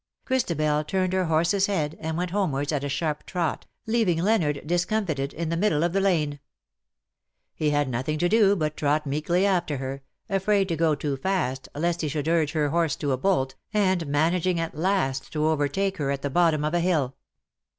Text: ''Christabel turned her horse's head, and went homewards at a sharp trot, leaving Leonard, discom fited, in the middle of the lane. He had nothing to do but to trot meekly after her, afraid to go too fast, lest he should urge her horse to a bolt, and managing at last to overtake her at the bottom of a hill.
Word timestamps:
''Christabel 0.25 0.83
turned 0.83 1.13
her 1.13 1.25
horse's 1.25 1.67
head, 1.67 1.95
and 1.99 2.17
went 2.17 2.31
homewards 2.31 2.71
at 2.71 2.83
a 2.83 2.89
sharp 2.89 3.23
trot, 3.27 3.67
leaving 3.85 4.17
Leonard, 4.17 4.55
discom 4.65 5.05
fited, 5.05 5.31
in 5.31 5.49
the 5.49 5.55
middle 5.55 5.83
of 5.83 5.93
the 5.93 6.01
lane. 6.01 6.39
He 7.53 7.69
had 7.69 7.87
nothing 7.87 8.17
to 8.17 8.27
do 8.27 8.55
but 8.55 8.69
to 8.71 8.75
trot 8.77 9.05
meekly 9.05 9.45
after 9.45 9.77
her, 9.77 10.01
afraid 10.27 10.67
to 10.69 10.75
go 10.75 10.95
too 10.95 11.17
fast, 11.17 11.69
lest 11.75 12.01
he 12.01 12.07
should 12.07 12.27
urge 12.27 12.53
her 12.53 12.69
horse 12.69 12.95
to 12.95 13.11
a 13.11 13.17
bolt, 13.17 13.53
and 13.75 14.07
managing 14.07 14.59
at 14.59 14.73
last 14.75 15.31
to 15.33 15.45
overtake 15.45 15.97
her 15.97 16.09
at 16.09 16.23
the 16.23 16.31
bottom 16.31 16.65
of 16.65 16.73
a 16.73 16.79
hill. 16.79 17.13